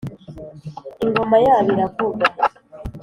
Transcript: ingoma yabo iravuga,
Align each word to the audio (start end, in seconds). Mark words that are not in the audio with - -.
ingoma 1.03 1.37
yabo 1.45 1.69
iravuga, 1.73 2.25